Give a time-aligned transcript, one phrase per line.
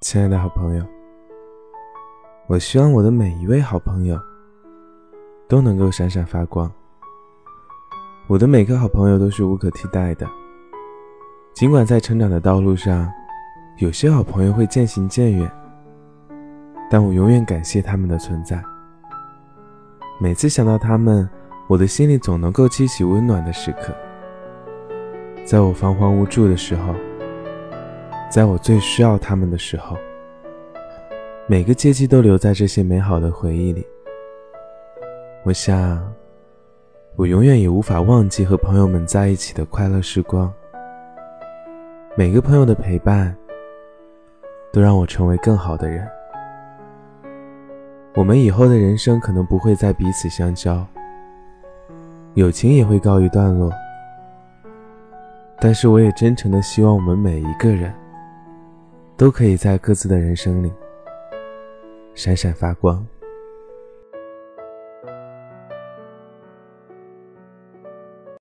[0.00, 0.84] 亲爱的好朋友，
[2.48, 4.20] 我希望我的每一位好朋友
[5.48, 6.70] 都能够闪闪发光。
[8.26, 10.28] 我的每个好朋友都是无可替代的，
[11.54, 13.10] 尽管在成长的道路上，
[13.78, 15.50] 有些好朋友会渐行渐远，
[16.90, 18.62] 但我永远感谢他们的存在。
[20.20, 21.26] 每次想到他们，
[21.68, 23.96] 我的心里总能够激起温暖的时刻。
[25.42, 26.94] 在我彷徨无助的时候。
[28.28, 29.96] 在我最需要他们的时候，
[31.46, 33.86] 每个阶级都留在这些美好的回忆里。
[35.44, 36.12] 我想，
[37.14, 40.52] 我永远也无法忘记和朋友们在一起的快乐时光。
[42.16, 43.34] 每个朋友的陪伴，
[44.72, 46.06] 都让我成为更好的人。
[48.14, 50.84] 我们以后的人生可能不会再彼此相交，
[52.34, 53.70] 友情也会告一段落。
[55.60, 57.94] 但是，我也真诚的希望我们每一个人。
[59.16, 60.70] 都可以在各自的人生里
[62.14, 63.04] 闪闪发光。